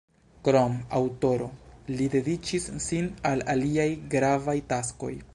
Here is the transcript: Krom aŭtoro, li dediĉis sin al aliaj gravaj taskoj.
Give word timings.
Krom 0.45 0.77
aŭtoro, 0.99 1.49
li 1.99 2.07
dediĉis 2.15 2.65
sin 2.85 3.09
al 3.33 3.43
aliaj 3.55 3.89
gravaj 4.15 4.57
taskoj. 4.73 5.13